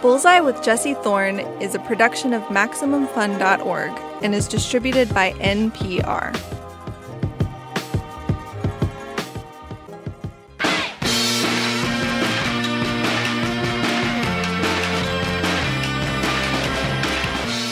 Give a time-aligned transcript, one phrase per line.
[0.00, 3.90] Bullseye with Jesse Thorn is a production of MaximumFun.org
[4.22, 6.34] and is distributed by NPR.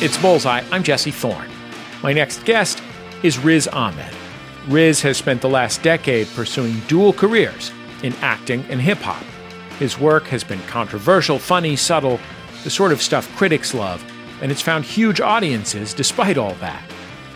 [0.03, 0.65] It's Bullseye.
[0.73, 1.49] I'm Jesse Thorn.
[2.03, 2.83] My next guest
[3.23, 4.13] is Riz Ahmed.
[4.67, 7.71] Riz has spent the last decade pursuing dual careers
[8.03, 9.25] in acting and hip hop.
[9.79, 12.19] His work has been controversial, funny, subtle,
[12.65, 14.05] the sort of stuff critics love,
[14.41, 16.83] and it's found huge audiences despite all that.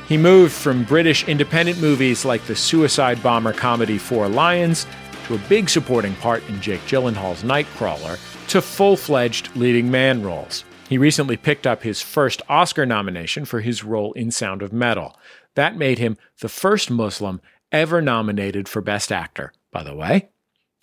[0.09, 4.87] He moved from British independent movies like the suicide bomber comedy Four Lions
[5.27, 8.19] to a big supporting part in Jake Gyllenhaal's Nightcrawler
[8.49, 10.65] to full fledged leading man roles.
[10.88, 15.16] He recently picked up his first Oscar nomination for his role in Sound of Metal.
[15.55, 20.30] That made him the first Muslim ever nominated for Best Actor, by the way.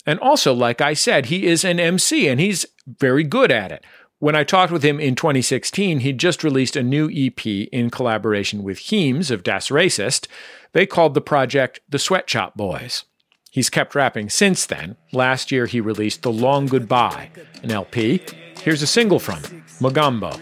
[0.08, 3.84] And also, like I said, he is an MC and he's very good at it.
[4.20, 8.62] When I talked with him in 2016, he'd just released a new EP in collaboration
[8.62, 10.26] with Heems of Das Racist.
[10.72, 13.04] They called the project The Sweatshop Boys.
[13.50, 14.96] He's kept rapping since then.
[15.12, 17.28] Last year, he released The Long Goodbye,
[17.62, 18.22] an LP.
[18.62, 19.42] Here's a single from
[19.78, 20.32] Mogambo.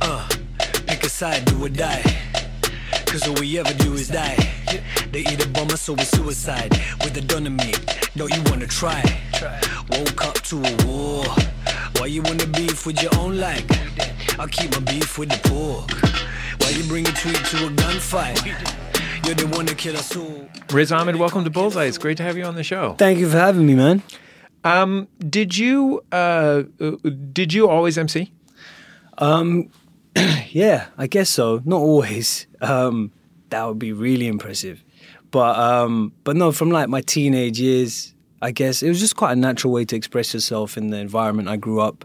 [0.00, 0.28] Uh,
[0.86, 2.02] pick a side, do or die.
[3.04, 4.51] Cause all we ever do is die.
[5.10, 6.70] They either bomb us or we suicide.
[7.02, 9.02] With the dynamite, don't you wanna try?
[9.90, 11.24] Woke up to a war.
[11.98, 13.64] Why you wanna beef with your own like?
[14.38, 15.90] I'll keep my beef with the pork.
[16.60, 18.40] Why you bring a tweet to a gunfight?
[19.26, 20.48] You're the one to kill us all.
[20.70, 21.84] Riz Ahmed, welcome to Bullseye.
[21.84, 22.94] It's great to have you on the show.
[22.98, 24.02] Thank you for having me, man.
[24.64, 26.90] Um, did you uh, uh,
[27.32, 28.32] did you always MC?
[29.18, 29.70] Um,
[30.50, 31.62] yeah, I guess so.
[31.64, 32.46] Not always.
[32.60, 33.12] Um,
[33.52, 34.82] that would be really impressive.
[35.30, 39.32] But um, but no, from like my teenage years, I guess it was just quite
[39.32, 42.04] a natural way to express yourself in the environment I grew up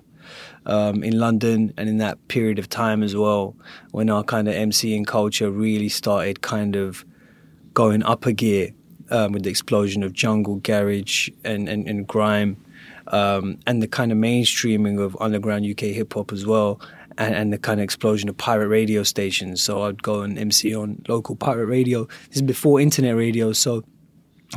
[0.66, 3.56] um, in London and in that period of time as well,
[3.92, 7.06] when our kind of MCing culture really started kind of
[7.74, 8.72] going up a gear
[9.10, 12.58] um, with the explosion of jungle, garage, and and, and grime.
[13.08, 16.82] Um, and the kind of mainstreaming of underground UK hip hop as well,
[17.18, 19.62] and, and, the kind of explosion of pirate radio stations.
[19.62, 22.06] So I'd go and MC on local pirate radio.
[22.28, 23.84] This is before internet radio, so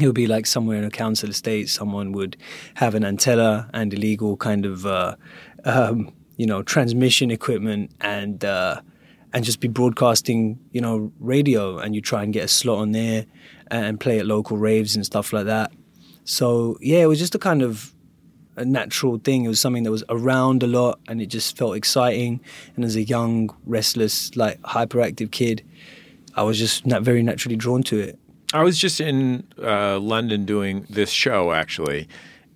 [0.00, 2.36] it would be like somewhere in a council estate, someone would
[2.74, 5.16] have an antenna and illegal kind of, uh,
[5.64, 8.80] um, you know, transmission equipment and uh,
[9.32, 12.92] and just be broadcasting, you know, radio, and you try and get a slot on
[12.92, 13.26] there
[13.70, 15.72] and play at local raves and stuff like that.
[16.24, 17.94] So yeah, it was just a kind of
[18.60, 19.44] a natural thing.
[19.44, 22.40] It was something that was around a lot, and it just felt exciting.
[22.76, 25.64] And as a young, restless, like hyperactive kid,
[26.36, 28.18] I was just not very naturally drawn to it.
[28.52, 32.08] I was just in uh, London doing this show actually,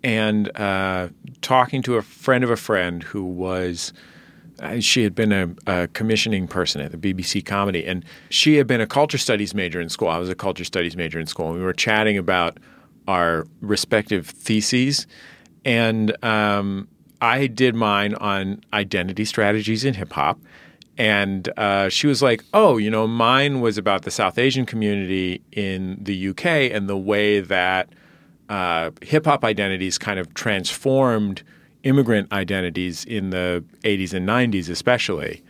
[0.03, 1.09] and uh,
[1.41, 3.93] talking to a friend of a friend who was.
[4.61, 8.69] Uh, she had been a, a, commissioning person at the BBC Comedy, and she had
[8.69, 10.07] been a culture studies major in school.
[10.07, 12.59] I was a culture studies major in school, and we were chatting about
[13.09, 15.09] our respective theses.
[15.65, 16.89] And um,
[17.21, 20.39] I did mine on identity strategies in hip hop.
[20.97, 25.43] And uh, she was like, oh, you know, mine was about the South Asian community
[25.51, 27.89] in the UK and the way that
[28.49, 31.43] uh, hip hop identities kind of transformed
[31.83, 35.43] immigrant identities in the 80s and 90s, especially.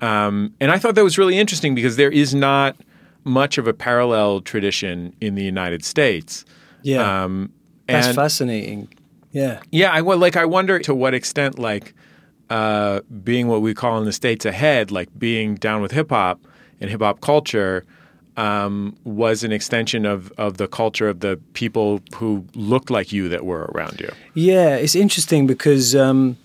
[0.00, 2.76] Um, and I thought that was really interesting because there is not
[3.24, 6.44] much of a parallel tradition in the United States.
[6.82, 7.24] Yeah.
[7.24, 7.52] Um,
[7.86, 8.88] That's fascinating.
[9.32, 9.60] Yeah.
[9.70, 9.92] Yeah.
[9.92, 11.94] I well, like I wonder to what extent like
[12.50, 16.40] uh, being what we call in the states ahead, like being down with hip hop
[16.80, 17.84] and hip hop culture,
[18.36, 23.28] um, was an extension of of the culture of the people who looked like you
[23.28, 24.12] that were around you.
[24.34, 25.94] Yeah, it's interesting because.
[25.94, 26.36] Um,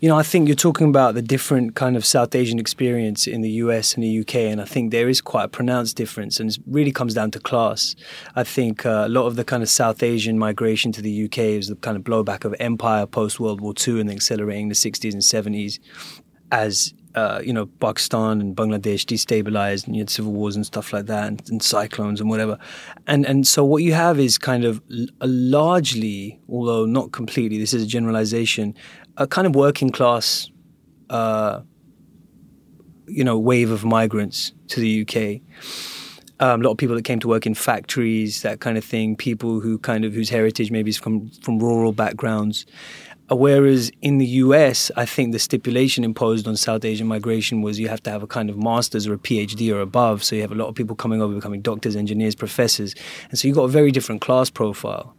[0.00, 3.40] you know, I think you're talking about the different kind of South Asian experience in
[3.40, 6.50] the US and the UK, and I think there is quite a pronounced difference, and
[6.50, 7.96] it really comes down to class.
[8.36, 11.38] I think uh, a lot of the kind of South Asian migration to the UK
[11.38, 15.12] is the kind of blowback of empire post World War II and accelerating the 60s
[15.12, 15.78] and 70s
[16.50, 20.92] as uh, you know, Pakistan and Bangladesh destabilized, and you had civil wars and stuff
[20.92, 22.58] like that, and, and, cyclones and whatever.
[23.08, 24.80] And and so what you have is kind of
[25.20, 28.74] largely, although not completely, this is a generalization,
[29.18, 30.50] a kind of working class,
[31.10, 31.60] uh,
[33.06, 35.42] you know, wave of migrants to the UK.
[36.40, 39.16] Um, a lot of people that came to work in factories, that kind of thing.
[39.16, 42.64] People who kind of whose heritage maybe is from from rural backgrounds.
[43.30, 47.78] Uh, whereas in the US, I think the stipulation imposed on South Asian migration was
[47.78, 50.22] you have to have a kind of master's or a PhD or above.
[50.22, 52.94] So you have a lot of people coming over becoming doctors, engineers, professors.
[53.30, 55.14] And so you've got a very different class profile.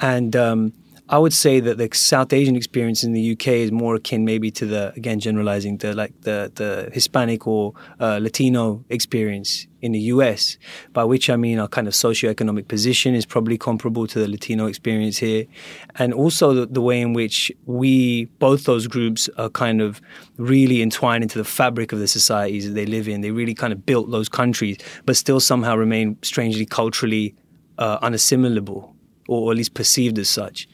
[0.00, 0.72] and um,
[1.08, 4.50] I would say that the South Asian experience in the UK is more akin, maybe,
[4.50, 10.00] to the again generalizing the like the the Hispanic or uh, Latino experience in the
[10.14, 10.58] US.
[10.92, 14.66] By which I mean our kind of socioeconomic position is probably comparable to the Latino
[14.66, 15.46] experience here,
[15.94, 20.00] and also the, the way in which we both those groups are kind of
[20.38, 23.20] really entwined into the fabric of the societies that they live in.
[23.20, 27.36] They really kind of built those countries, but still somehow remain strangely culturally
[27.78, 28.95] uh, unassimilable
[29.28, 30.68] or at least perceived as such.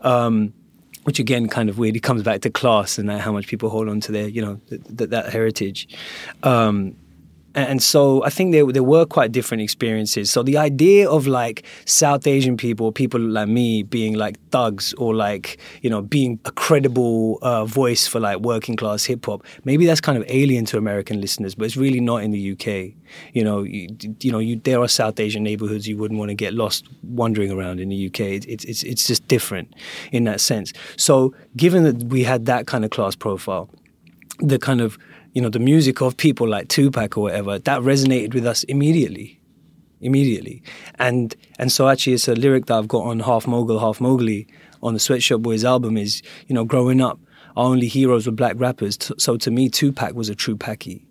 [0.00, 0.52] Um,
[1.04, 3.98] which again kind of weirdly comes back to class and how much people hold on
[3.98, 5.88] to their, you know, th- th- that heritage.
[6.42, 6.96] Um,
[7.54, 10.30] and so I think there there were quite different experiences.
[10.30, 15.14] So the idea of like South Asian people, people like me, being like thugs or
[15.14, 19.86] like you know being a credible uh, voice for like working class hip hop, maybe
[19.86, 22.94] that's kind of alien to American listeners, but it's really not in the UK.
[23.32, 23.88] You know, you,
[24.20, 27.50] you know, you, there are South Asian neighborhoods you wouldn't want to get lost wandering
[27.50, 28.20] around in the UK.
[28.20, 29.74] It's it's it's just different
[30.12, 30.72] in that sense.
[30.96, 33.70] So given that we had that kind of class profile,
[34.38, 34.98] the kind of
[35.38, 39.40] you know, the music of people like Tupac or whatever, that resonated with us immediately.
[40.00, 40.64] Immediately.
[40.98, 44.48] And and so actually it's a lyric that I've got on Half Mogul, Half Mowgli
[44.82, 47.20] on the Sweatshop Boys album is, you know, growing up,
[47.56, 48.98] our only heroes were black rappers.
[49.16, 51.04] So to me, Tupac was a true Paki.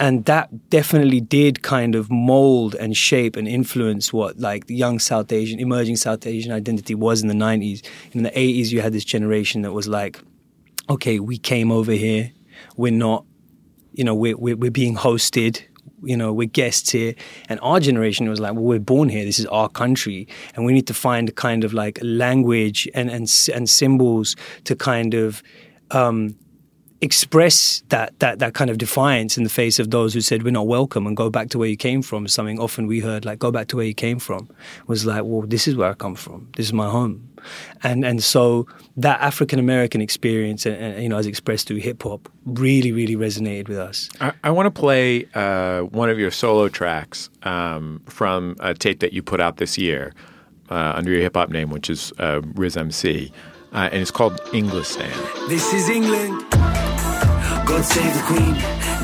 [0.00, 4.98] And that definitely did kind of mold and shape and influence what like the young
[4.98, 7.86] South Asian, emerging South Asian identity was in the 90s.
[8.10, 10.20] In the 80s, you had this generation that was like,
[10.90, 12.32] okay, we came over here.
[12.76, 13.24] We're not
[13.94, 15.62] you know, we're, we're, we're being hosted
[16.02, 17.14] you know, we're guests here.
[17.48, 19.24] And our generation was like, well, we're born here.
[19.24, 20.28] This is our country.
[20.54, 23.22] And we need to find kind of like language and, and,
[23.54, 25.42] and symbols to kind of
[25.90, 26.36] um,
[27.00, 30.50] express that, that, that kind of defiance in the face of those who said, we're
[30.50, 32.26] not welcome and go back to where you came from.
[32.28, 34.48] Something often we heard, like, go back to where you came from,
[34.86, 36.48] was like, well, this is where I come from.
[36.56, 37.34] This is my home
[37.82, 42.02] and and so that African American experience, and, and, you know, as expressed through hip
[42.02, 44.08] hop, really really resonated with us.
[44.20, 49.00] I, I want to play uh, one of your solo tracks um, from a tape
[49.00, 50.12] that you put out this year
[50.70, 53.32] uh, under your hip hop name, which is uh, Riz MC,
[53.72, 55.48] uh, and it's called Englistan.
[55.48, 56.73] This is England.
[57.66, 58.54] God save the Queen.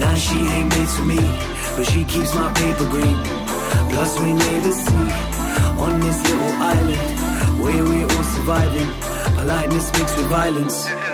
[0.01, 1.21] Now she ain't made for me,
[1.77, 3.17] but she keeps my paper green.
[3.93, 5.11] Plus we near the sea
[5.85, 8.91] on this little island where we're all surviving.
[9.37, 11.10] Politeness mixed with violence.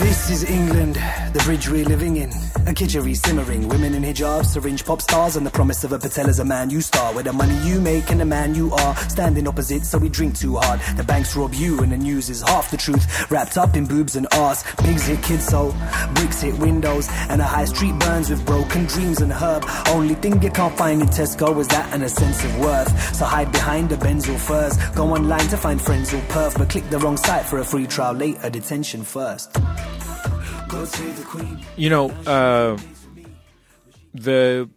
[0.00, 0.96] This is England,
[1.32, 2.30] the bridge we're living in.
[2.66, 6.28] A kitchery simmering, women in hijabs, syringe pop stars, and the promise of a patel
[6.28, 7.14] as a man you star.
[7.14, 10.36] Where the money you make and the man you are, standing opposite, so we drink
[10.36, 10.80] too hard.
[10.98, 13.30] The banks rob you, and the news is half the truth.
[13.30, 15.74] Wrapped up in boobs and arse, pigs hit kids so,
[16.14, 19.64] bricks hit windows, and the high street burns with broken dreams and herb.
[19.88, 23.14] Only thing you can't find in Tesco is that and a sense of worth.
[23.14, 26.90] So hide behind the Benzel furs, go online to find friends or perf, but click
[26.90, 29.56] the wrong site for a free trial later, detention first.
[31.76, 32.78] You know, uh,
[34.14, 34.68] the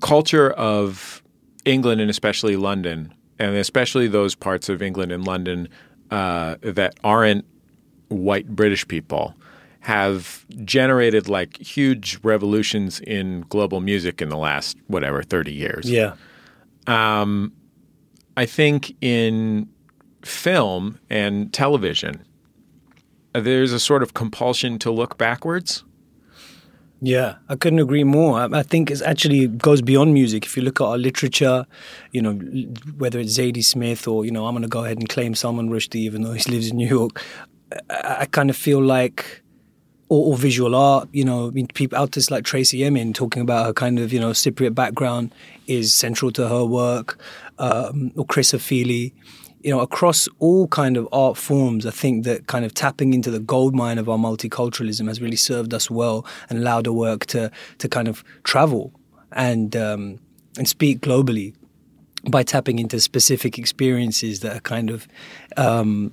[0.00, 1.22] culture of
[1.64, 5.68] England and especially London, and especially those parts of England and London
[6.10, 7.44] uh, that aren't
[8.08, 9.34] white British people,
[9.80, 15.90] have generated like huge revolutions in global music in the last whatever thirty years.
[15.90, 16.14] Yeah.
[16.86, 17.52] Um,
[18.36, 19.68] I think in
[20.22, 22.24] film and television,
[23.40, 25.84] there's a sort of compulsion to look backwards.
[27.00, 28.40] Yeah, I couldn't agree more.
[28.40, 30.44] I, think it actually goes beyond music.
[30.44, 31.64] If you look at our literature,
[32.10, 32.32] you know,
[32.96, 35.70] whether it's Zadie Smith or, you know, I'm going to go ahead and claim Salman
[35.70, 37.22] Rushdie even though he lives in New York,
[37.88, 39.42] I, I kind of feel like,
[40.08, 43.66] or, or, visual art, you know, I mean, people, artists like Tracey Emin talking about
[43.66, 45.32] her kind of, you know, Cypriot background
[45.68, 47.20] is central to her work,
[47.58, 49.12] um, or Chris Ofili
[49.62, 53.30] you know, across all kind of art forms, I think that kind of tapping into
[53.30, 57.26] the gold mine of our multiculturalism has really served us well and allowed our work
[57.26, 58.92] to to kind of travel
[59.32, 60.18] and um,
[60.56, 61.54] and speak globally
[62.30, 65.08] by tapping into specific experiences that are kind of
[65.56, 66.12] um,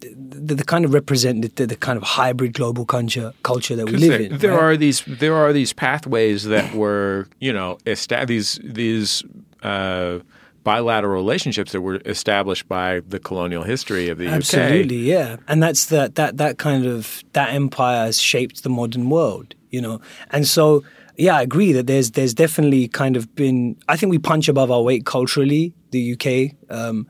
[0.00, 3.96] the, the, kind of represent the, the, kind of hybrid global culture culture that we
[3.96, 4.38] live there, in.
[4.38, 4.62] There right?
[4.62, 9.22] are these there are these pathways that were you know esta- these these.
[9.62, 10.20] Uh,
[10.68, 14.74] bilateral relationships that were established by the colonial history of the Absolutely, UK.
[14.74, 15.36] Absolutely, yeah.
[15.48, 19.80] And that's that that that kind of that empire has shaped the modern world, you
[19.80, 20.02] know.
[20.28, 20.84] And so
[21.16, 24.70] yeah, I agree that there's there's definitely kind of been I think we punch above
[24.70, 26.54] our weight culturally, the UK.
[26.68, 27.06] Um,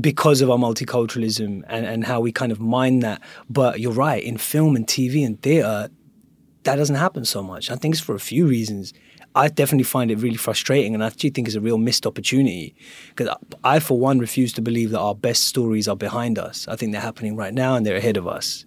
[0.00, 3.20] because of our multiculturalism and, and how we kind of mine that.
[3.48, 5.88] But you're right, in film and TV and theatre,
[6.62, 7.72] that doesn't happen so much.
[7.72, 8.92] I think it's for a few reasons.
[9.34, 12.74] I definitely find it really frustrating, and I actually think it's a real missed opportunity.
[13.14, 16.66] Because I, for one, refuse to believe that our best stories are behind us.
[16.66, 18.64] I think they're happening right now, and they're ahead of us.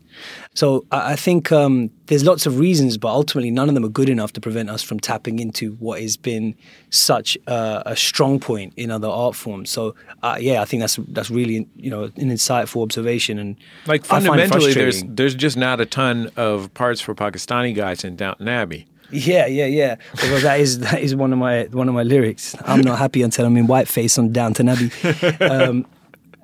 [0.53, 3.89] So I, I think um, there's lots of reasons, but ultimately none of them are
[3.89, 6.55] good enough to prevent us from tapping into what has been
[6.89, 9.70] such a, a strong point in other art forms.
[9.70, 13.55] So uh, yeah, I think that's that's really you know an insightful observation and
[13.88, 18.48] like fundamentally, there's there's just not a ton of parts for Pakistani guys in Downton
[18.48, 18.86] Abbey.
[19.13, 19.96] Yeah, yeah, yeah.
[20.22, 22.55] Although that is that is one of my one of my lyrics.
[22.65, 24.91] I'm not happy until I'm in whiteface on Downton Abbey.
[25.43, 25.86] Um,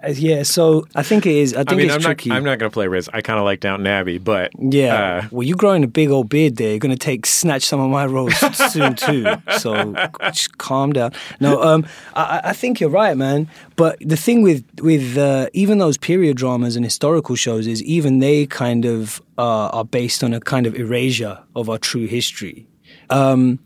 [0.08, 1.54] yeah, so I think it is.
[1.54, 2.30] I think I mean, it's I'm tricky.
[2.30, 3.10] not I'm not going to play Riz.
[3.14, 6.30] I kind of like Downton Abbey, but yeah, uh, well, you're growing a big old
[6.30, 6.70] beard there.
[6.70, 8.36] You're going to take snatch some of my roles
[8.72, 9.26] soon too.
[9.58, 9.94] So
[10.32, 11.14] just calm down.
[11.40, 13.50] No, um, I, I think you're right, man.
[13.76, 18.20] But the thing with with uh, even those period dramas and historical shows is even
[18.20, 22.68] they kind of uh, are based on a kind of erasure of our true history.
[23.10, 23.60] Um,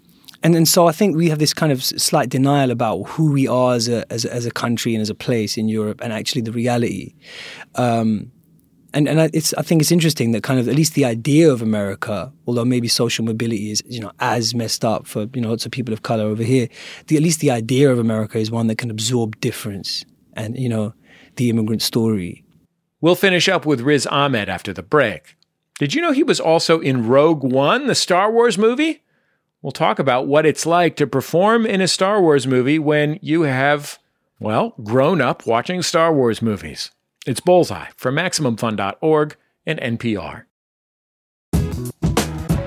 [0.43, 3.47] and and so I think we have this kind of slight denial about who we
[3.47, 6.11] are as a as a, as a country and as a place in Europe, and
[6.11, 7.15] actually the reality.
[7.75, 8.31] Um,
[8.93, 11.61] and and it's I think it's interesting that kind of at least the idea of
[11.61, 15.65] America, although maybe social mobility is you know as messed up for you know lots
[15.65, 16.67] of people of color over here,
[17.07, 20.69] the, at least the idea of America is one that can absorb difference and you
[20.69, 20.93] know
[21.37, 22.43] the immigrant story.
[23.01, 25.35] We'll finish up with Riz Ahmed after the break.
[25.79, 29.02] Did you know he was also in Rogue One, the Star Wars movie?
[29.63, 33.43] We'll talk about what it's like to perform in a Star Wars movie when you
[33.43, 33.97] have,
[34.37, 36.91] well, grown up watching Star Wars movies.
[37.25, 40.43] It's Bullseye from MaximumFun.org and NPR.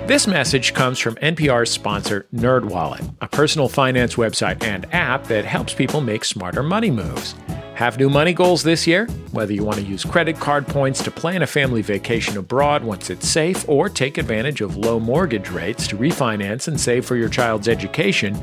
[0.06, 5.74] This message comes from NPR's sponsor, NerdWallet, a personal finance website and app that helps
[5.74, 7.34] people make smarter money moves.
[7.76, 9.06] Have new money goals this year?
[9.33, 13.11] Whether you want to use credit card points to plan a family vacation abroad once
[13.11, 17.28] it's safe, or take advantage of low mortgage rates to refinance and save for your
[17.28, 18.35] child's education,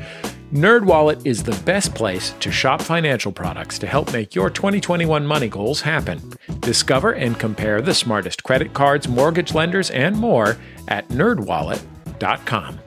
[0.52, 5.48] NerdWallet is the best place to shop financial products to help make your 2021 money
[5.48, 6.32] goals happen.
[6.60, 12.78] Discover and compare the smartest credit cards, mortgage lenders, and more at nerdwallet.com.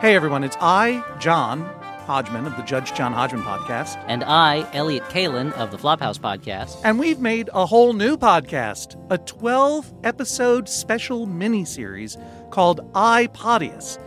[0.00, 4.02] Hey everyone, it's I, John Hodgman of the Judge John Hodgman podcast.
[4.06, 6.80] And I, Elliott Kalan of the Flophouse podcast.
[6.84, 12.16] And we've made a whole new podcast, a 12 episode special mini series
[12.50, 13.98] called I, Podius,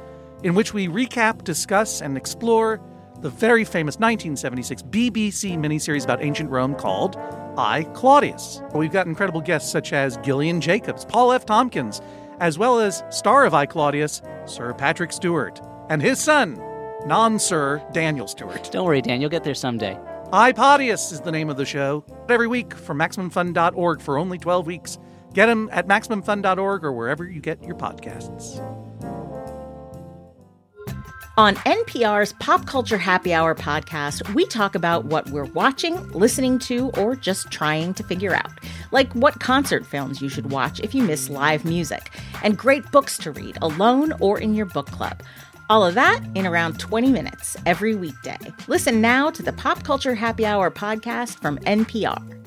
[0.43, 2.81] in which we recap, discuss, and explore
[3.21, 7.17] the very famous 1976 BBC miniseries about ancient Rome called
[7.57, 8.61] I, Claudius.
[8.73, 11.45] We've got incredible guests such as Gillian Jacobs, Paul F.
[11.45, 12.01] Tompkins,
[12.39, 16.57] as well as star of I, Claudius, Sir Patrick Stewart, and his son,
[17.05, 18.69] non Sir Daniel Stewart.
[18.71, 19.97] Don't worry, Dan, you'll get there someday.
[20.33, 22.03] iPodius is the name of the show.
[22.29, 24.97] Every week from MaximumFun.org for only 12 weeks.
[25.33, 28.61] Get them at MaximumFun.org or wherever you get your podcasts.
[31.37, 36.91] On NPR's Pop Culture Happy Hour podcast, we talk about what we're watching, listening to,
[36.91, 38.51] or just trying to figure out.
[38.91, 42.09] Like what concert films you should watch if you miss live music,
[42.41, 45.21] and great books to read alone or in your book club.
[45.67, 48.37] All of that in around 20 minutes every weekday.
[48.67, 52.45] Listen now to the Pop Culture Happy Hour podcast from NPR.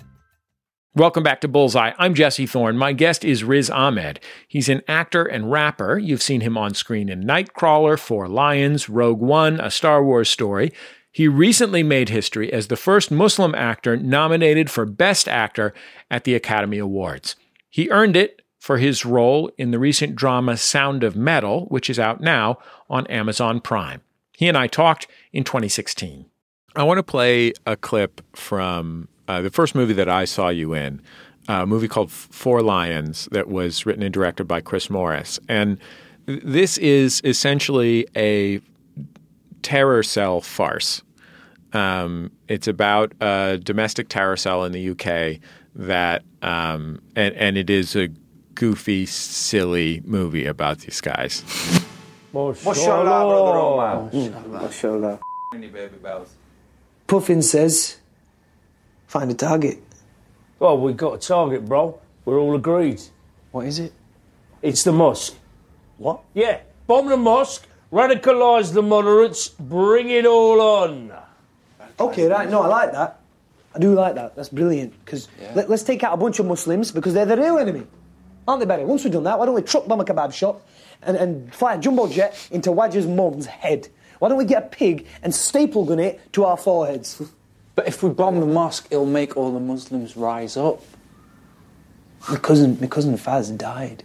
[0.95, 1.93] Welcome back to Bullseye.
[1.99, 2.77] I'm Jesse Thorn.
[2.79, 4.21] My guest is Riz Ahmed.
[4.47, 5.99] He's an actor and rapper.
[5.99, 10.73] You've seen him on screen in Nightcrawler, Four Lions, Rogue One, A Star Wars Story.
[11.11, 15.75] He recently made history as the first Muslim actor nominated for Best Actor
[16.09, 17.35] at the Academy Awards.
[17.69, 21.99] He earned it for his role in the recent drama Sound of Metal, which is
[21.99, 22.59] out now
[22.91, 24.03] on Amazon Prime.
[24.37, 26.27] He and I talked in 2016.
[26.77, 30.75] I want to play a clip from uh, the first movie that I saw you
[30.75, 31.01] in,
[31.49, 35.41] a movie called Four Lions, that was written and directed by Chris Morris.
[35.49, 35.79] And
[36.27, 38.61] this is essentially a
[39.63, 41.03] terror cell farce.
[41.73, 45.41] Um, it's about a domestic terror cell in the UK
[45.75, 48.09] that, um, and, and it is a
[48.59, 51.43] goofy, silly movie about these guys.
[52.35, 54.11] MashaAllah, brother Omar.
[54.11, 55.21] MashaAllah.
[55.55, 56.35] Any baby bells?
[57.07, 57.99] Puffin says,
[59.07, 59.79] find a target.
[60.59, 62.01] Well, we've got a target, bro.
[62.25, 63.01] We're all agreed.
[63.53, 63.93] What is it?
[64.61, 65.37] It's the mosque.
[65.99, 66.23] What?
[66.35, 71.13] Yeah, bomb the mosque, radicalise the moderates, bring it all on.
[72.01, 72.51] Okay, right.
[72.51, 73.21] No, I like that.
[73.75, 74.35] I do like that.
[74.35, 74.93] That's brilliant.
[75.05, 75.53] Because Yeah.
[75.55, 77.87] let, us take out a bunch of Muslims because they're the real enemy.
[78.49, 78.87] Aren't they, Barry?
[78.87, 80.67] Once we've done that, why don't we truck bomb a kebab shop
[81.03, 83.89] and, and fly a jumbo jet into Waj's mum's head?
[84.21, 87.23] Why don't we get a pig and staple gun it to our foreheads?
[87.75, 90.83] But if we bomb the mosque, it'll make all the Muslims rise up.
[92.31, 94.03] My cousin, my cousin Faz died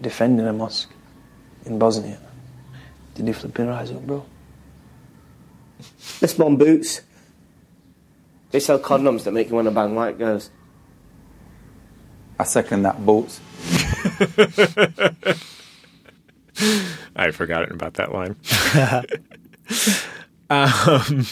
[0.00, 0.90] defending a mosque.
[1.64, 2.18] in Bosnia.
[3.14, 4.26] Did he flipping rise up, bro?
[6.20, 7.02] Let's bomb boots.
[8.50, 10.50] They sell condoms that make you want to bang white girls.
[12.40, 13.38] I second that boots.
[17.14, 18.34] I forgot about that line.
[20.50, 21.26] um,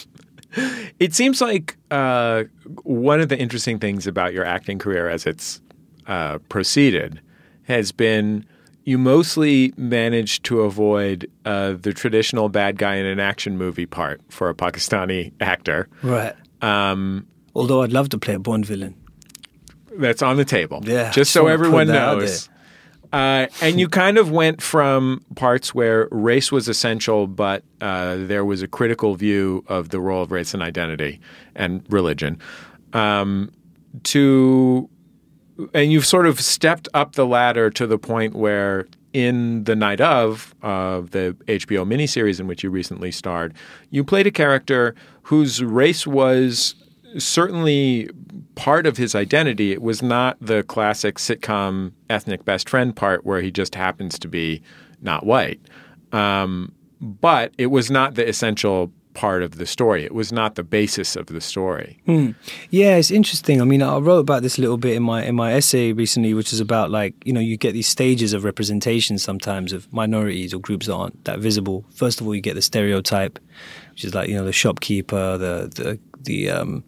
[0.98, 2.44] it seems like uh,
[2.82, 5.62] one of the interesting things about your acting career as it's
[6.06, 7.22] uh, proceeded
[7.62, 8.44] has been
[8.84, 14.20] you mostly managed to avoid uh, the traditional bad guy in an action movie part
[14.28, 15.88] for a Pakistani actor.
[16.02, 16.34] Right.
[16.60, 18.94] Um, Although I'd love to play a Bond villain.
[19.96, 20.80] That's on the table.
[20.84, 22.48] Yeah, Just so everyone knows.
[23.12, 28.44] Uh, and you kind of went from parts where race was essential, but uh, there
[28.44, 31.18] was a critical view of the role of race and identity
[31.54, 32.38] and religion,
[32.92, 33.50] um,
[34.02, 34.90] to,
[35.72, 40.02] and you've sort of stepped up the ladder to the point where in the night
[40.02, 43.54] of uh, the HBO miniseries in which you recently starred,
[43.88, 46.74] you played a character whose race was
[47.16, 48.10] certainly
[48.54, 49.72] part of his identity.
[49.72, 54.28] It was not the classic sitcom ethnic best friend part where he just happens to
[54.28, 54.62] be
[55.00, 55.60] not white.
[56.12, 60.04] Um, but it was not the essential part of the story.
[60.04, 61.98] It was not the basis of the story.
[62.06, 62.30] Hmm.
[62.70, 63.60] Yeah, it's interesting.
[63.60, 66.34] I mean, I wrote about this a little bit in my in my essay recently,
[66.34, 70.54] which is about like you know you get these stages of representation sometimes of minorities
[70.54, 71.84] or groups that aren't that visible.
[71.90, 73.40] First of all, you get the stereotype,
[73.90, 76.84] which is like you know the shopkeeper, the the the, um,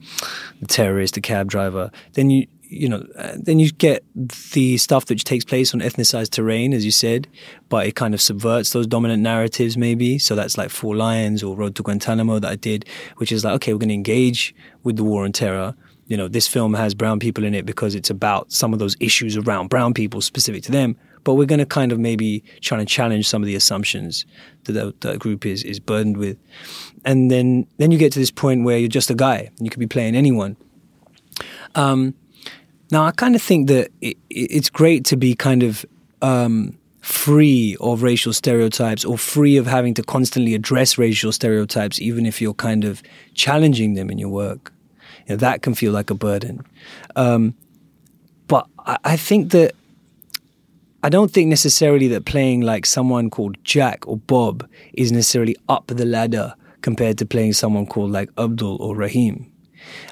[0.60, 1.90] the terrorist, the cab driver.
[2.14, 4.04] Then you you know uh, then you get
[4.52, 7.26] the stuff which takes place on ethnicized terrain, as you said,
[7.68, 10.18] but it kind of subverts those dominant narratives maybe.
[10.18, 13.54] So that's like Four Lions or Road to Guantanamo that I did, which is like
[13.54, 15.74] okay, we're going to engage with the war on terror.
[16.06, 18.96] You know, this film has brown people in it because it's about some of those
[19.00, 20.96] issues around brown people specific to them.
[21.24, 24.24] But we're going to kind of maybe try to challenge some of the assumptions
[24.64, 26.38] that the, that group is is burdened with,
[27.04, 29.50] and then then you get to this point where you're just a guy.
[29.60, 30.56] You could be playing anyone.
[31.74, 32.14] Um,
[32.90, 35.84] now, I kind of think that it, it's great to be kind of
[36.22, 42.26] um, free of racial stereotypes or free of having to constantly address racial stereotypes, even
[42.26, 43.02] if you're kind of
[43.34, 44.72] challenging them in your work.
[45.26, 46.66] You know, that can feel like a burden.
[47.14, 47.54] Um,
[48.48, 49.74] but I, I think that
[51.02, 55.86] I don't think necessarily that playing like someone called Jack or Bob is necessarily up
[55.86, 59.50] the ladder compared to playing someone called like Abdul or Rahim.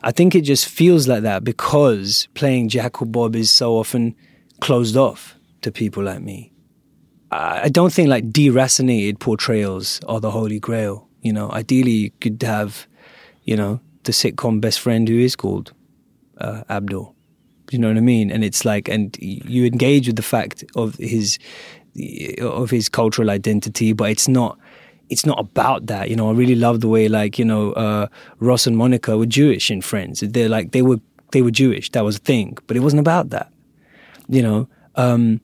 [0.03, 4.15] I think it just feels like that because playing Jack or Bob is so often
[4.61, 6.53] closed off to people like me.
[7.31, 11.07] I don't think like deracinated portrayals are the holy grail.
[11.21, 12.87] You know, ideally you could have,
[13.45, 15.75] you know, the sitcom best friend who is called
[16.39, 17.15] uh, Abdul.
[17.71, 18.31] You know what I mean?
[18.31, 21.39] And it's like, and you engage with the fact of his
[22.41, 24.59] of his cultural identity, but it's not
[25.11, 26.11] it's not about that.
[26.11, 28.07] You know, I really love the way like you know uh,
[28.39, 30.21] Ross and Monica were Jewish in Friends.
[30.21, 31.01] They're like they were
[31.33, 31.91] they were Jewish.
[31.93, 33.53] That was a thing, but it wasn't about that.
[34.29, 35.41] You know, um,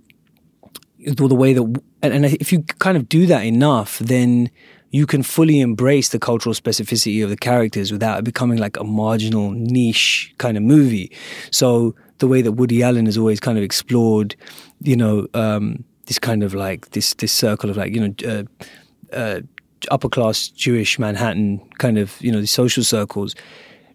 [1.06, 1.62] the, way that
[2.02, 4.50] and, and if you kind of do that enough, then
[4.90, 8.84] you can fully embrace the cultural specificity of the characters without it becoming like a
[8.84, 11.10] marginal niche kind of movie.
[11.50, 14.34] So the way that Woody Allen has always kind of explored,
[14.80, 18.14] you know, um, this kind of like this this circle of like you know.
[18.26, 18.44] Uh,
[19.14, 19.40] uh,
[19.90, 23.34] upper class Jewish Manhattan kind of you know the social circles.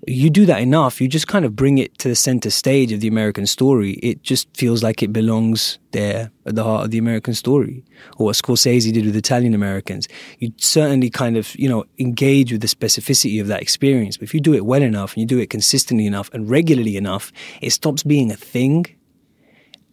[0.07, 3.01] You do that enough, you just kind of bring it to the center stage of
[3.01, 3.91] the American story.
[3.93, 7.83] It just feels like it belongs there at the heart of the American story.
[8.17, 10.07] Or what Scorsese did with Italian Americans.
[10.39, 14.15] You certainly kind of, you know, engage with the specificity of that experience.
[14.15, 16.95] But if you do it well enough and you do it consistently enough and regularly
[16.95, 18.85] enough, it stops being a thing.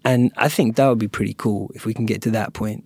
[0.04, 2.84] And I think that would be pretty cool if we can get to that point.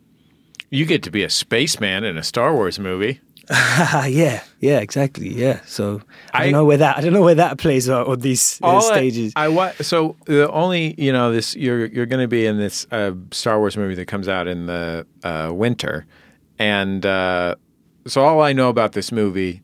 [0.71, 3.21] You get to be a spaceman in a Star Wars movie.
[4.09, 5.29] yeah, yeah, exactly.
[5.29, 5.61] Yeah.
[5.67, 8.61] So I, don't know where that I don't know where that plays out on these
[8.63, 9.33] uh, stages.
[9.35, 12.59] I, I wa- so the only you know this you're you're going to be in
[12.59, 16.07] this uh, Star Wars movie that comes out in the uh, winter,
[16.61, 17.57] and uh,
[18.07, 19.63] so all I know about this movie,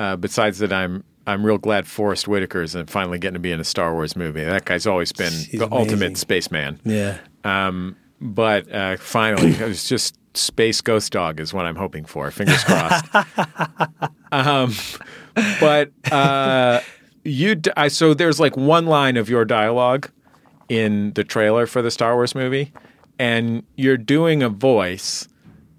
[0.00, 3.60] uh, besides that I'm I'm real glad Forest Whitaker is finally getting to be in
[3.60, 4.42] a Star Wars movie.
[4.42, 5.72] That guy's always been the amazing.
[5.72, 6.80] ultimate spaceman.
[6.84, 7.18] Yeah.
[7.44, 12.30] Um, but uh, finally, it was just space ghost dog is what I'm hoping for.
[12.30, 13.04] Fingers crossed.
[14.32, 14.72] um,
[15.60, 16.80] but uh,
[17.24, 20.10] you, d- I, so there's like one line of your dialogue
[20.68, 22.72] in the trailer for the Star Wars movie,
[23.18, 25.26] and you're doing a voice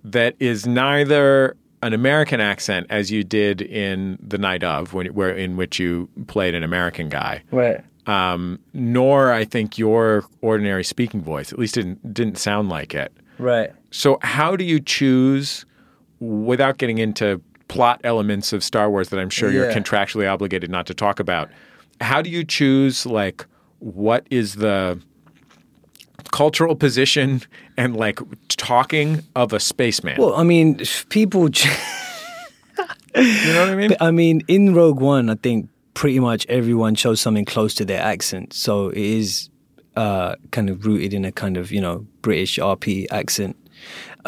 [0.04, 5.30] that is neither an American accent as you did in The Night of, when, where
[5.32, 7.82] in which you played an American guy, Right.
[8.08, 11.54] um, nor I think your ordinary speaking voice.
[11.54, 13.14] At least didn't, didn't sound like it.
[13.38, 13.72] Right.
[13.92, 15.66] So how do you choose
[16.20, 20.86] without getting into plot elements of Star Wars that I'm sure you're contractually obligated not
[20.88, 21.50] to talk about?
[22.02, 23.46] How do you choose like
[23.80, 25.00] what is the
[26.32, 27.42] cultural position
[27.78, 30.18] and like talking of a spaceman?
[30.20, 31.50] Well, I mean, people.
[31.50, 31.70] j-
[33.16, 33.96] you know what I mean?
[34.00, 38.02] I mean, in Rogue One, I think pretty much everyone chose something close to their
[38.02, 39.50] accent, so it is
[39.96, 43.56] uh, kind of rooted in a kind of you know British RP accent.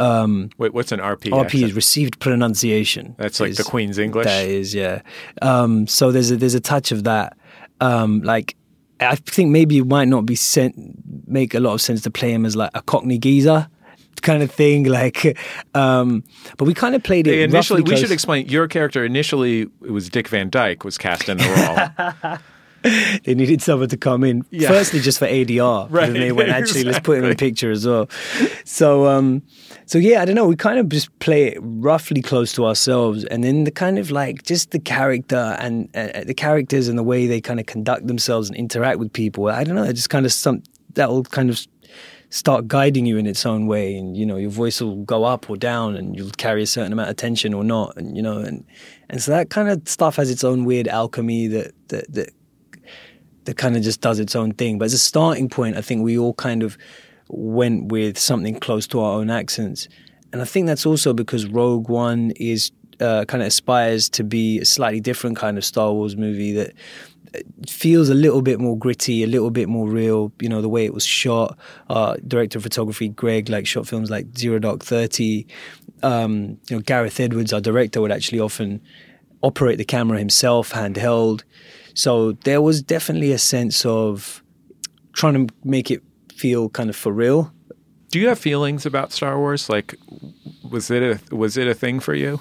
[0.02, 1.30] Um, Wait, what's an RP?
[1.30, 1.64] RP accent?
[1.64, 3.16] is received pronunciation.
[3.18, 4.26] That's like the Queen's English?
[4.26, 5.02] That is, yeah.
[5.42, 7.38] Um, so there's a there's a touch of that.
[7.80, 8.56] Um, like
[9.00, 10.76] I think maybe it might not be sent
[11.28, 13.68] make a lot of sense to play him as like a Cockney geezer
[14.22, 14.84] kind of thing.
[14.92, 15.38] Like,
[15.74, 16.24] um,
[16.58, 18.02] but we kind of played it They initially, we close.
[18.02, 19.04] should explain your character.
[19.06, 21.48] Initially, it was Dick Van Dyke was cast in the
[22.22, 22.38] role.
[23.24, 24.44] they needed someone to come in.
[24.50, 24.70] Yeah.
[24.70, 27.86] Firstly, just for ADR, Right, they went actually let's put him in a picture as
[27.86, 28.10] well.
[28.66, 29.44] So, um,
[29.86, 30.48] so yeah, I don't know.
[30.48, 34.10] We kind of just play it roughly close to ourselves, and then the kind of
[34.10, 38.08] like just the character and uh, the characters and the way they kind of conduct
[38.08, 39.48] themselves and interact with people.
[39.48, 39.84] I don't know.
[39.84, 40.64] It just kind of some
[40.96, 41.66] that will kind of
[42.32, 45.50] start guiding you in its own way and you know your voice will go up
[45.50, 48.40] or down and you'll carry a certain amount of tension or not and you know
[48.40, 48.66] and
[49.10, 52.30] and so that kind of stuff has its own weird alchemy that that that
[53.46, 56.04] that kind of just does its own thing but as a starting point i think
[56.04, 56.78] we all kind of
[57.30, 59.88] went with something close to our own accents
[60.34, 64.60] and i think that's also because rogue one is uh, kind of aspires to be
[64.60, 66.72] a slightly different kind of star wars movie that
[67.68, 70.32] feels a little bit more gritty, a little bit more real.
[70.40, 71.58] You know, the way it was shot.
[71.90, 75.48] Uh, director of photography Greg like shot films like Zero Dark Thirty.
[76.04, 78.82] Um, you know, Gareth Edwards, our director, would actually often
[79.42, 81.44] operate the camera himself, handheld.
[81.94, 84.44] So there was definitely a sense of
[85.14, 86.02] trying to make it
[86.34, 87.52] feel kind of for real.
[88.10, 89.70] Do you have feelings about Star Wars?
[89.70, 89.96] Like,
[90.70, 92.40] was it a was it a thing for you?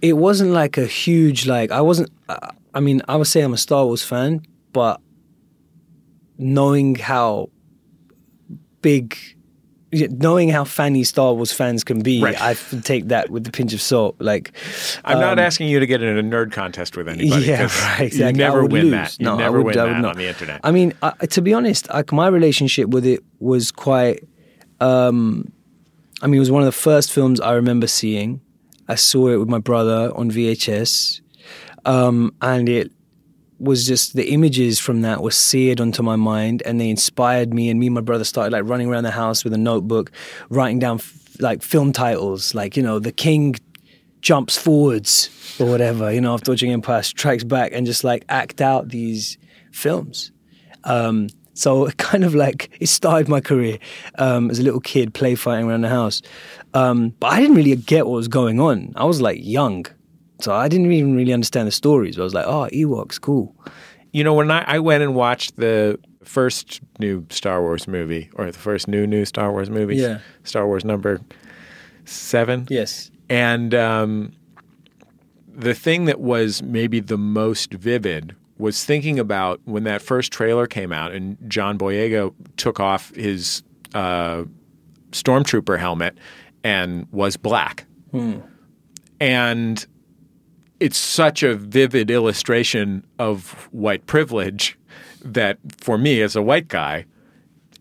[0.00, 2.10] it wasn't like a huge like I wasn't
[2.74, 5.00] I mean I would say I'm a Star Wars fan but
[6.36, 7.50] knowing how
[8.80, 9.16] big
[9.92, 12.40] knowing how fanny Star Wars fans can be Right.
[12.40, 14.52] I take that with a pinch of salt like
[15.04, 17.46] I'm not um, asking you to get in a nerd contest with anybody.
[17.46, 18.90] Yeah, right You never win lose.
[18.92, 19.16] that.
[19.18, 20.10] You no, I never would, win I would that not.
[20.12, 20.60] on the internet.
[20.62, 24.24] I mean I, to be honest like my relationship with it was quite
[24.80, 25.50] um
[26.22, 28.40] I mean it was one of the first films I remember seeing
[28.88, 31.20] I saw it with my brother on VHS
[31.84, 32.92] um, and it
[33.58, 37.68] was just the images from that were seared onto my mind and they inspired me
[37.70, 40.12] and me and my brother started like running around the house with a notebook
[40.48, 43.56] writing down f- like film titles like you know the king
[44.20, 48.60] jumps forwards or whatever you know after watching empire strikes back and just like act
[48.60, 49.38] out these
[49.72, 50.32] films.
[50.84, 53.78] Um, so it kind of like it started my career
[54.16, 56.22] um, as a little kid play fighting around the house.
[56.74, 58.92] Um, but i didn't really get what was going on.
[58.96, 59.86] I was like young
[60.40, 62.18] so I didn't even really understand the stories.
[62.18, 63.54] I was like, oh, Ewoks, cool.
[64.12, 68.46] You know, when I, I went and watched the first new Star Wars movie, or
[68.46, 70.18] the first new new Star Wars movie, Yeah.
[70.44, 71.20] Star Wars number
[72.04, 73.10] seven, Yes.
[73.28, 74.32] and um,
[75.54, 80.66] the thing that was maybe the most vivid was thinking about when that first trailer
[80.66, 83.62] came out and John Boyega took off his
[83.94, 84.44] uh,
[85.12, 86.18] stormtrooper helmet
[86.64, 87.86] and was black.
[89.20, 89.86] And
[90.80, 94.78] it's such a vivid illustration of white privilege
[95.24, 97.04] that for me as a white guy,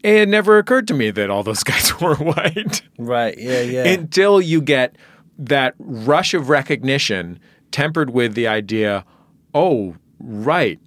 [0.04, 3.38] it never occurred to me that all those guys were white Right.
[3.38, 3.62] Yeah.
[3.62, 3.86] Yeah.
[3.88, 4.96] until you get
[5.38, 7.40] that rush of recognition
[7.72, 9.06] tempered with the idea,
[9.54, 10.80] oh, right,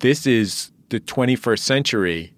[0.00, 2.31] this is the 21st century.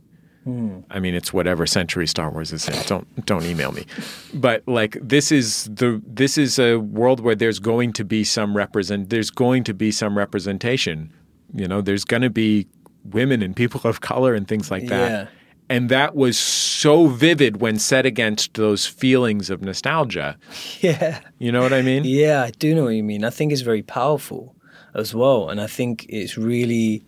[0.44, 0.80] Hmm.
[0.90, 2.74] I mean, it's whatever century Star Wars is in.
[2.86, 3.86] Don't don't email me,
[4.34, 8.54] but like this is the this is a world where there's going to be some
[8.56, 9.08] represent.
[9.08, 11.12] There's going to be some representation.
[11.54, 12.66] You know, there's going to be
[13.04, 15.10] women and people of color and things like that.
[15.10, 15.26] Yeah.
[15.70, 20.36] And that was so vivid when set against those feelings of nostalgia.
[20.80, 21.20] yeah.
[21.38, 22.04] You know what I mean?
[22.04, 23.24] Yeah, I do know what you mean.
[23.24, 24.54] I think it's very powerful
[24.94, 25.48] as well.
[25.48, 27.04] And I think it's really,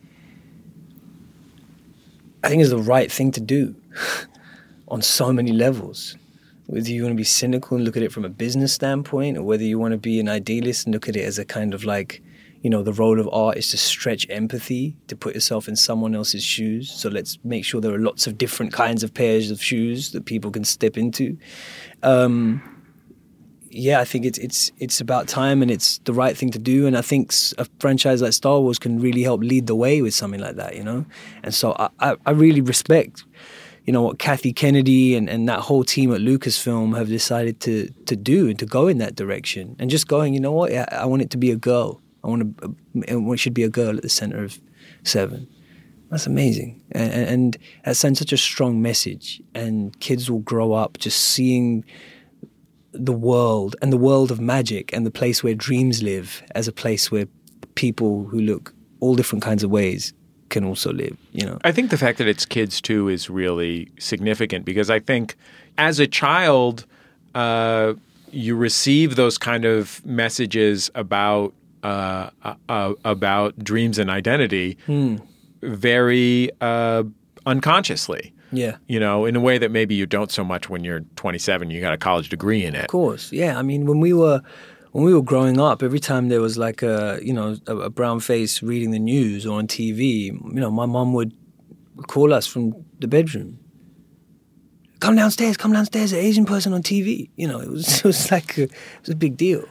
[2.42, 3.74] I think it's the right thing to do
[4.88, 6.16] on so many levels.
[6.66, 9.42] Whether you want to be cynical and look at it from a business standpoint, or
[9.42, 11.84] whether you want to be an idealist and look at it as a kind of
[11.84, 12.22] like,
[12.62, 16.14] you know, the role of art is to stretch empathy, to put yourself in someone
[16.14, 16.90] else's shoes.
[16.90, 20.24] So let's make sure there are lots of different kinds of pairs of shoes that
[20.24, 21.38] people can step into.
[22.02, 22.75] Um,
[23.76, 26.86] yeah, I think it's it's it's about time and it's the right thing to do.
[26.86, 30.14] And I think a franchise like Star Wars can really help lead the way with
[30.14, 31.04] something like that, you know.
[31.42, 33.24] And so I, I, I really respect,
[33.84, 37.90] you know what Kathy Kennedy and, and that whole team at Lucasfilm have decided to
[38.06, 40.88] to do and to go in that direction and just going, you know what, I,
[40.90, 42.00] I want it to be a girl.
[42.24, 42.76] I want to,
[43.08, 44.58] uh, it should be a girl at the center of
[45.04, 45.46] Seven.
[46.10, 49.42] That's amazing, and, and that sends such a strong message.
[49.54, 51.84] And kids will grow up just seeing
[52.98, 56.72] the world and the world of magic and the place where dreams live as a
[56.72, 57.26] place where
[57.74, 60.12] people who look all different kinds of ways
[60.48, 61.58] can also live, you know.
[61.64, 65.34] I think the fact that it's kids too is really significant because I think
[65.76, 66.86] as a child,
[67.34, 67.94] uh,
[68.30, 72.30] you receive those kind of messages about uh,
[72.68, 75.16] uh, about dreams and identity Hmm.
[75.62, 77.04] very uh,
[77.44, 78.32] unconsciously.
[78.52, 78.76] Yeah.
[78.86, 81.70] You know, in a way that maybe you don't so much when you're 27.
[81.70, 82.82] You got a college degree in it.
[82.82, 83.58] Of course, yeah.
[83.58, 84.40] I mean, when we were
[84.92, 87.90] when we were growing up, every time there was like a you know a, a
[87.90, 91.32] brown face reading the news or on TV, you know, my mom would
[92.06, 93.58] call us from the bedroom.
[95.00, 96.12] Come downstairs, come downstairs.
[96.12, 97.28] An Asian person on TV.
[97.36, 99.64] You know, it was it was like a, it was a big deal.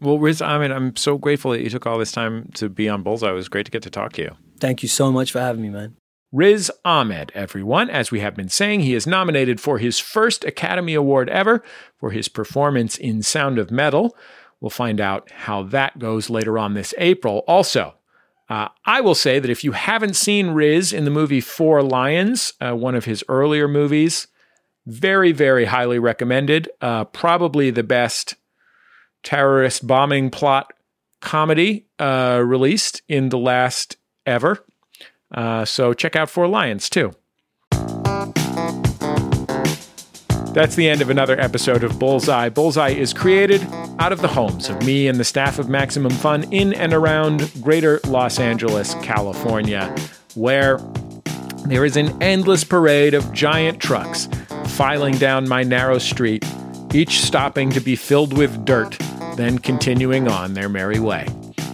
[0.00, 3.04] Well, Riz Ahmed, I'm so grateful that you took all this time to be on
[3.04, 3.30] Bullseye.
[3.30, 4.30] It was great to get to talk to you.
[4.58, 5.96] Thank you so much for having me, man.
[6.32, 7.90] Riz Ahmed, everyone.
[7.90, 11.62] As we have been saying, he is nominated for his first Academy Award ever
[11.98, 14.16] for his performance in Sound of Metal.
[14.58, 17.44] We'll find out how that goes later on this April.
[17.46, 17.96] Also,
[18.48, 22.54] uh, I will say that if you haven't seen Riz in the movie Four Lions,
[22.62, 24.26] uh, one of his earlier movies,
[24.86, 26.70] very, very highly recommended.
[26.80, 28.36] Uh, probably the best
[29.22, 30.72] terrorist bombing plot
[31.20, 34.64] comedy uh, released in the last ever.
[35.32, 37.12] Uh, so check out Four Lions too.
[40.52, 42.50] That's the end of another episode of Bullseye.
[42.50, 43.66] Bullseye is created
[43.98, 47.50] out of the homes of me and the staff of Maximum Fun in and around
[47.62, 49.94] greater Los Angeles, California,
[50.34, 50.78] where
[51.64, 54.28] there is an endless parade of giant trucks
[54.66, 56.44] filing down my narrow street,
[56.92, 58.98] each stopping to be filled with dirt,
[59.36, 61.26] then continuing on their merry way.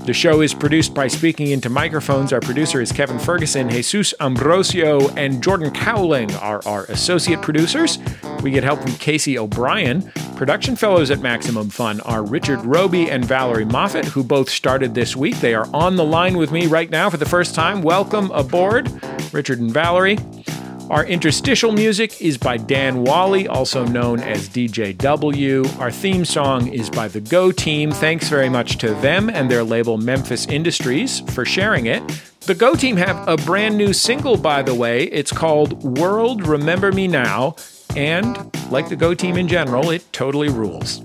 [0.08, 2.32] The show is produced by Speaking Into Microphones.
[2.32, 7.98] Our producer is Kevin Ferguson, Jesus Ambrosio, and Jordan Cowling are our associate producers.
[8.42, 10.10] We get help from Casey O'Brien.
[10.34, 15.14] Production fellows at Maximum Fun are Richard Roby and Valerie Moffat, who both started this
[15.14, 15.38] week.
[15.40, 17.82] They are on the line with me right now for the first time.
[17.82, 18.90] Welcome aboard,
[19.34, 20.16] Richard and Valerie.
[20.90, 25.78] Our interstitial music is by Dan Wally, also known as DJW.
[25.78, 27.92] Our theme song is by the Go Team.
[27.92, 32.02] Thanks very much to them and their label Memphis Industries for sharing it.
[32.46, 35.04] The Go Team have a brand new single, by the way.
[35.04, 37.56] It's called World Remember Me Now.
[37.94, 41.02] And like the Go Team in general, it totally rules.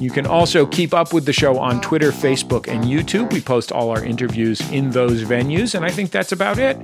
[0.00, 3.30] You can also keep up with the show on Twitter, Facebook, and YouTube.
[3.34, 6.78] We post all our interviews in those venues, and I think that's about it.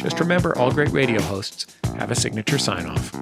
[0.00, 1.66] Just remember all great radio hosts
[1.98, 3.12] have a signature sign off.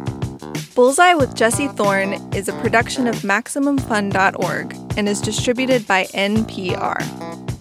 [0.77, 7.60] Bullseye with Jesse Thorn is a production of MaximumFun.org and is distributed by NPR.